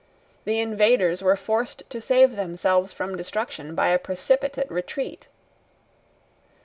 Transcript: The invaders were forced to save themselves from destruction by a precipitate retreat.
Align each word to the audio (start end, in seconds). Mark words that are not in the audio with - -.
The 0.45 0.59
invaders 0.59 1.21
were 1.21 1.35
forced 1.35 1.83
to 1.91 2.01
save 2.01 2.35
themselves 2.35 2.91
from 2.91 3.15
destruction 3.15 3.75
by 3.75 3.89
a 3.89 3.99
precipitate 3.99 4.71
retreat. 4.71 5.27